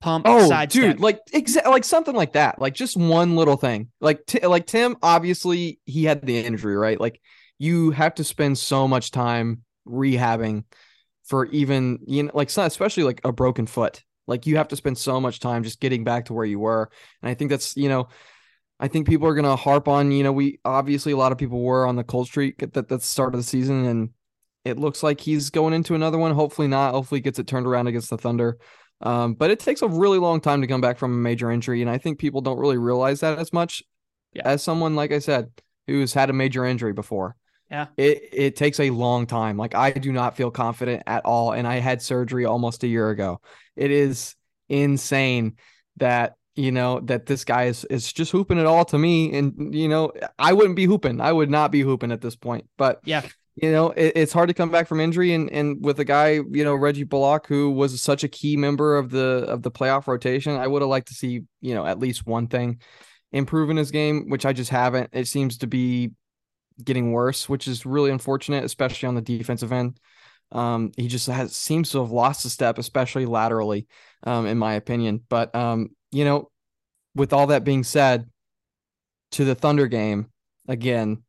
[0.00, 0.96] pump, Oh, sidestep.
[0.96, 2.60] dude, like exactly, like something like that.
[2.60, 3.90] Like just one little thing.
[4.00, 7.00] Like Ti- like Tim, obviously he had the injury, right?
[7.00, 7.20] Like
[7.58, 10.64] you have to spend so much time rehabbing
[11.24, 14.02] for even you know like especially like a broken foot.
[14.26, 16.90] Like you have to spend so much time just getting back to where you were.
[17.22, 18.08] And I think that's, you know,
[18.80, 21.62] I think people are gonna harp on, you know, we obviously a lot of people
[21.62, 24.10] were on the cold streak at the, at the start of the season and
[24.64, 26.32] it looks like he's going into another one.
[26.32, 26.92] Hopefully not.
[26.92, 28.58] Hopefully he gets it turned around against the Thunder.
[29.00, 31.82] Um, but it takes a really long time to come back from a major injury,
[31.82, 33.82] and I think people don't really realize that as much.
[34.32, 34.42] Yeah.
[34.46, 35.50] As someone, like I said,
[35.86, 37.36] who's had a major injury before,
[37.74, 37.86] Yeah.
[37.96, 39.56] it it takes a long time.
[39.56, 43.10] Like I do not feel confident at all, and I had surgery almost a year
[43.10, 43.40] ago.
[43.74, 44.36] It is
[44.68, 45.56] insane
[45.96, 49.74] that you know that this guy is is just hooping it all to me, and
[49.74, 51.20] you know I wouldn't be hooping.
[51.20, 53.22] I would not be hooping at this point, but yeah,
[53.56, 56.40] you know, it, it's hard to come back from injury, and and with a guy,
[56.50, 60.06] you know, Reggie Bullock, who was such a key member of the of the playoff
[60.06, 62.80] rotation, I would have liked to see, you know, at least one thing
[63.32, 65.10] improve in his game, which I just haven't.
[65.12, 66.12] It seems to be
[66.82, 69.98] getting worse, which is really unfortunate, especially on the defensive end.
[70.52, 73.86] Um, he just has seems to have lost a step, especially laterally,
[74.22, 75.22] um, in my opinion.
[75.28, 76.50] But um, you know,
[77.14, 78.28] with all that being said,
[79.32, 80.30] to the Thunder game
[80.68, 81.24] again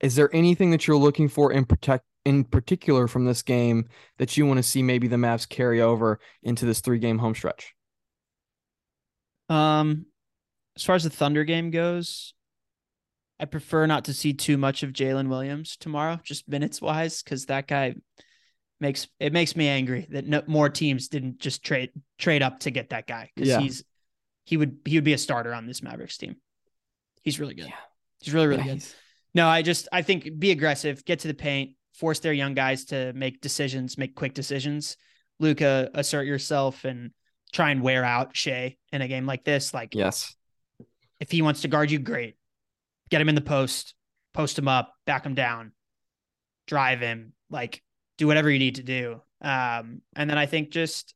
[0.00, 4.36] is there anything that you're looking for in protect in particular from this game that
[4.36, 7.74] you want to see maybe the Mavs carry over into this three game home stretch?
[9.48, 10.06] Um,
[10.76, 12.34] as far as the Thunder game goes,
[13.40, 17.46] I prefer not to see too much of Jalen Williams tomorrow, just minutes wise, because
[17.46, 17.94] that guy
[18.80, 22.70] makes it makes me angry that no, more teams didn't just trade trade up to
[22.70, 23.60] get that guy because Yeah.
[23.60, 23.84] he's
[24.44, 26.36] he would he would be a starter on this Mavericks team.
[27.22, 27.66] He's really good.
[27.66, 27.74] Yeah.
[28.20, 28.84] He's really really Yeah, good.
[29.34, 32.86] No, I just I think be aggressive, get to the paint, force their young guys
[32.86, 34.96] to make decisions, make quick decisions.
[35.40, 37.10] Luka, assert yourself and
[37.52, 39.74] try and wear out Shai in a game like this.
[39.74, 40.34] Like Yes.
[41.20, 42.36] if he wants to guard you, great.
[43.10, 43.94] Get him in the post,
[44.34, 45.72] post him up, back him down,
[46.66, 47.82] drive him, like
[48.18, 49.22] do whatever you need to do.
[49.40, 51.14] Um, and then I think just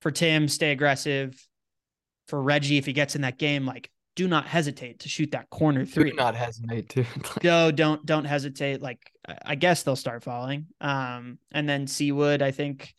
[0.00, 1.34] for Tim, stay aggressive.
[2.26, 5.48] For Reggie, if he gets in that game, like do not hesitate to shoot that
[5.48, 6.10] corner three.
[6.10, 7.04] Do not hesitate to.
[7.40, 8.82] Go, don't don't hesitate.
[8.82, 9.00] Like
[9.44, 10.66] I- guess they'll start falling.
[10.80, 12.94] Um, and then C-Wood, I think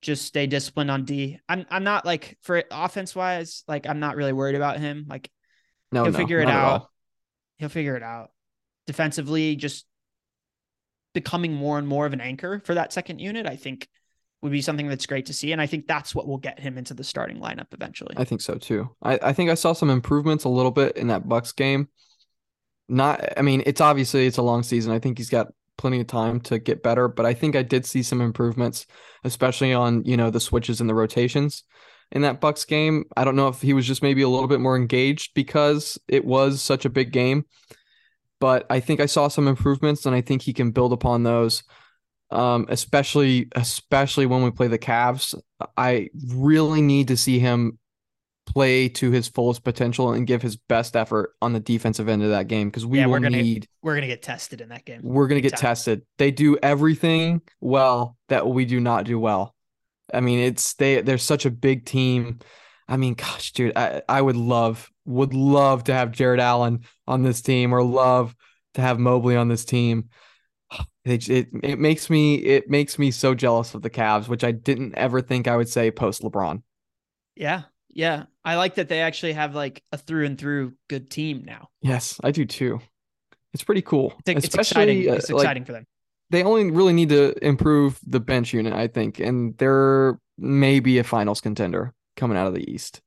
[0.00, 1.38] just stay disciplined on D.
[1.48, 5.06] I'm I'm not like for offense wise, like I'm not really worried about him.
[5.08, 5.30] Like
[5.92, 6.88] no, he'll no, figure it out.
[7.62, 8.32] He'll figure it out.
[8.88, 9.86] Defensively, just
[11.14, 13.88] becoming more and more of an anchor for that second unit, I think
[14.42, 15.52] would be something that's great to see.
[15.52, 18.14] And I think that's what will get him into the starting lineup eventually.
[18.16, 18.90] I think so too.
[19.00, 21.86] I, I think I saw some improvements a little bit in that Bucks game.
[22.88, 24.92] Not, I mean, it's obviously it's a long season.
[24.92, 27.86] I think he's got plenty of time to get better, but I think I did
[27.86, 28.86] see some improvements,
[29.22, 31.62] especially on you know the switches and the rotations
[32.12, 33.04] in that Bucks game.
[33.16, 36.24] I don't know if he was just maybe a little bit more engaged because it
[36.24, 37.44] was such a big game,
[38.40, 41.62] but I think I saw some improvements, and I think he can build upon those.
[42.30, 45.34] Um, especially especially when we play the Cavs,
[45.76, 47.78] I really need to see him
[48.46, 52.30] play to his fullest potential and give his best effort on the defensive end of
[52.30, 54.84] that game because we Yeah, will we're gonna- need We're gonna get tested in that
[54.84, 55.00] game.
[55.02, 55.60] we're going to get time.
[55.60, 56.02] tested.
[56.18, 59.51] They do everything well that we do not do well.
[60.12, 62.40] I mean, it's they they're such a big team.
[62.88, 67.22] I mean, gosh, dude, I, I would love would love to have Jarrett Allen on
[67.22, 68.34] this team or love
[68.74, 70.08] to have Mobley on this team.
[71.04, 74.52] It, it it makes me it makes me so jealous of the Cavs, which I
[74.52, 76.62] didn't ever think I would say post LeBron.
[77.34, 77.62] Yeah.
[77.88, 78.26] Yeah.
[78.44, 81.70] I like that they actually have like a through and through good team now.
[81.80, 82.80] Yes, I do too.
[83.52, 84.14] It's pretty cool.
[84.24, 85.10] It's, it's Especially exciting.
[85.10, 85.86] uh, It's like, exciting for them.
[86.32, 91.04] They only really need to improve the bench unit, I think, and they're maybe a
[91.04, 93.02] finals contender coming out of the East.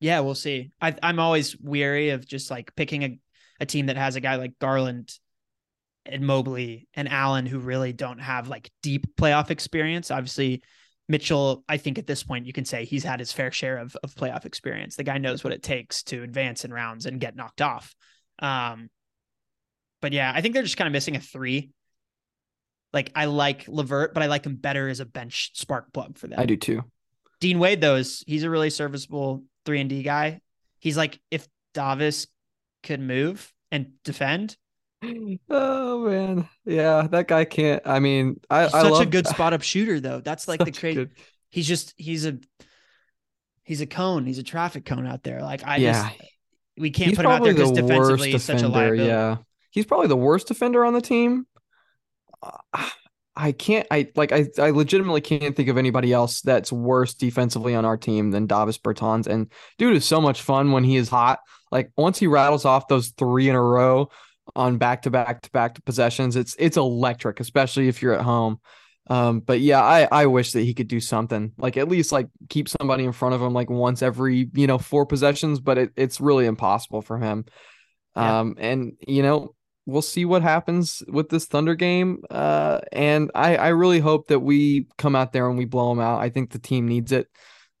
[0.00, 0.70] Yeah, we'll see.
[0.80, 3.18] I, I'm always weary of just like picking a,
[3.60, 5.12] a team that has a guy like Garland
[6.04, 10.10] and Mobley and Allen who really don't have like deep playoff experience.
[10.10, 10.62] Obviously,
[11.08, 13.96] Mitchell, I think at this point you can say he's had his fair share of,
[14.02, 14.96] of playoff experience.
[14.96, 17.94] The guy knows what it takes to advance in rounds and get knocked off.
[18.40, 18.90] Um,
[20.02, 21.70] but yeah, I think they're just kind of missing a three.
[22.92, 26.26] Like I like LeVert, but I like him better as a bench spark plug for
[26.26, 26.40] them.
[26.40, 26.82] I do too.
[27.40, 30.40] Dean Wade, though, is he's a really serviceable three and D guy.
[30.78, 32.26] He's like if Davis
[32.82, 34.56] could move and defend,
[35.50, 37.82] Oh man, yeah, that guy can't.
[37.86, 40.20] I mean, I he's I such love a good spot up shooter, though.
[40.20, 40.94] That's like the crazy.
[40.96, 41.12] good-
[41.52, 42.38] He's just he's a
[43.64, 44.24] he's a cone.
[44.26, 45.42] He's a traffic cone out there.
[45.42, 46.22] Like I yeah, just
[46.76, 48.78] we can't he's put him out there because the defensively worst he's such a defender.
[48.78, 49.08] liability.
[49.08, 49.36] Yeah,
[49.70, 51.46] he's probably the worst defender on the team.
[53.36, 57.74] I can't I like I I legitimately can't think of anybody else that's worse defensively
[57.74, 59.26] on our team than Davis Bertans.
[59.26, 61.38] And dude is so much fun when he is hot.
[61.70, 64.10] Like once he rattles off those three in a row
[64.56, 68.20] on back to back to back to possessions, it's it's electric, especially if you're at
[68.20, 68.60] home.
[69.08, 72.28] Um, but yeah, I I wish that he could do something like at least like
[72.48, 75.92] keep somebody in front of him like once every you know four possessions, but it,
[75.96, 77.44] it's really impossible for him.
[78.16, 78.40] Yeah.
[78.40, 79.54] Um, and you know
[79.90, 82.22] we'll see what happens with this Thunder game.
[82.30, 86.00] Uh, and I, I really hope that we come out there and we blow them
[86.00, 86.20] out.
[86.20, 87.28] I think the team needs it,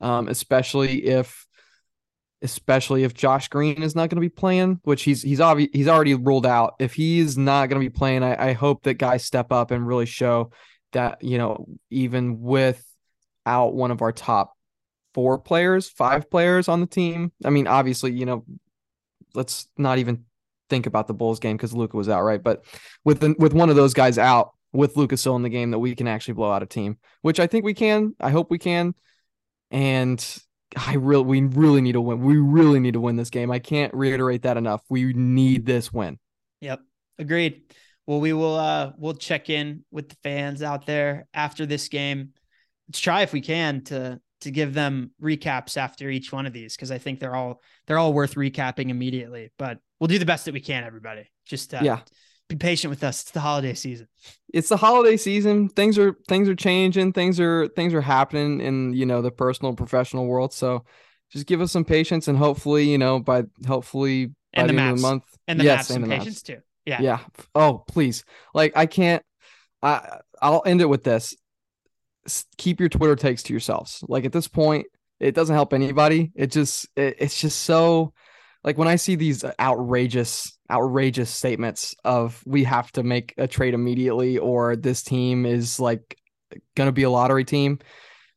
[0.00, 1.46] um, especially if,
[2.42, 5.88] especially if Josh Green is not going to be playing, which he's he's obvi- he's
[5.88, 6.74] already ruled out.
[6.78, 9.86] If he's not going to be playing, I, I hope that guys step up and
[9.86, 10.50] really show
[10.92, 14.54] that you know even without one of our top
[15.12, 17.32] four players, five players on the team.
[17.44, 18.44] I mean, obviously, you know,
[19.34, 20.24] let's not even
[20.70, 22.42] think about the Bulls game because Luka was out, right?
[22.42, 22.64] But
[23.04, 25.80] with the, with one of those guys out, with Luka still in the game, that
[25.80, 28.14] we can actually blow out a team, which I think we can.
[28.20, 28.94] I hope we can.
[29.70, 30.24] And
[30.76, 32.20] I really, we really need to win.
[32.20, 33.50] We really need to win this game.
[33.50, 34.82] I can't reiterate that enough.
[34.88, 36.18] We need this win.
[36.60, 36.80] Yep,
[37.18, 37.62] agreed.
[38.06, 38.56] Well, we will.
[38.56, 42.30] uh We'll check in with the fans out there after this game.
[42.88, 46.74] Let's try if we can to to give them recaps after each one of these
[46.74, 49.50] because I think they're all they're all worth recapping immediately.
[49.58, 51.30] But we'll do the best that we can, everybody.
[51.46, 52.00] Just uh, yeah,
[52.48, 53.22] be patient with us.
[53.22, 54.08] It's the holiday season.
[54.52, 55.68] It's the holiday season.
[55.68, 57.12] Things are things are changing.
[57.12, 60.52] Things are things are happening in you know the personal professional world.
[60.52, 60.84] So
[61.30, 64.80] just give us some patience and hopefully you know by hopefully by and the, the
[64.80, 66.58] end of the month and the yes, some patience too.
[66.84, 67.00] Yeah.
[67.00, 67.20] Yeah.
[67.54, 68.24] Oh please,
[68.54, 69.22] like I can't.
[69.82, 71.36] I I'll end it with this.
[72.56, 74.04] Keep your Twitter takes to yourselves.
[74.08, 74.86] Like at this point,
[75.18, 76.32] it doesn't help anybody.
[76.34, 78.12] It just it, it's just so
[78.64, 83.74] like when I see these outrageous, outrageous statements of we have to make a trade
[83.74, 86.18] immediately or this team is like
[86.74, 87.78] gonna be a lottery team.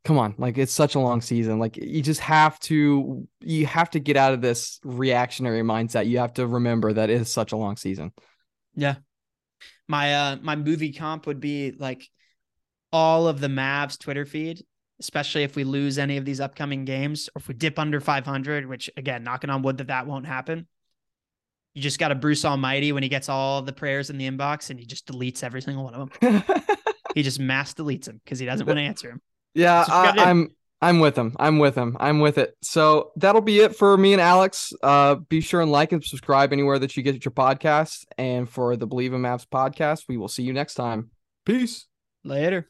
[0.06, 1.60] Come on, like it's such a long season.
[1.60, 6.08] Like you just have to you have to get out of this reactionary mindset.
[6.08, 8.12] You have to remember that it is such a long season.
[8.76, 8.96] Yeah.
[9.88, 12.10] My uh my movie comp would be like
[12.94, 14.64] all of the Mavs Twitter feed
[15.04, 18.68] especially if we lose any of these upcoming games or if we dip under 500,
[18.68, 20.66] which again, knocking on wood that that won't happen.
[21.74, 24.70] You just got a Bruce Almighty when he gets all the prayers in the inbox
[24.70, 26.44] and he just deletes every single one of them.
[27.16, 29.22] he just mass deletes them because he doesn't want to answer him.
[29.56, 30.50] Yeah, I, I'm
[30.82, 31.36] I'm with him.
[31.40, 31.98] I'm with him.
[32.00, 32.56] I'm with it.
[32.62, 34.72] So that'll be it for me and Alex.
[34.84, 38.06] Uh, be sure and like and subscribe anywhere that you get your podcast.
[38.18, 41.10] And for the Bleav in Mavs podcast, we will see you next time.
[41.46, 41.88] Peace.
[42.24, 42.70] Later.